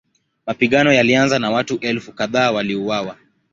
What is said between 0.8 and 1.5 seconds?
yalianza na